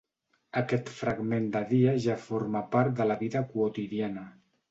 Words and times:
Aquest 0.61 0.87
fragment 1.01 1.45
de 1.57 1.61
dia 1.73 1.93
ja 2.07 2.17
forma 2.29 2.63
part 2.77 2.97
de 3.01 3.09
la 3.13 3.19
vida 3.23 3.45
quotidiana. 3.55 4.27